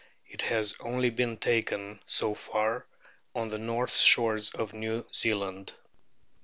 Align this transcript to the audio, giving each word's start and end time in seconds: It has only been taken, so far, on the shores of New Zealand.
It 0.25 0.41
has 0.41 0.75
only 0.79 1.11
been 1.11 1.37
taken, 1.37 1.99
so 2.07 2.33
far, 2.33 2.87
on 3.35 3.49
the 3.49 3.85
shores 3.93 4.49
of 4.49 4.73
New 4.73 5.05
Zealand. 5.13 5.73